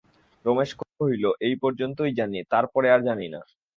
[0.45, 3.41] রমেশ কহিল, এই পর্যন্তই জানি, তার পরে আর জানি না।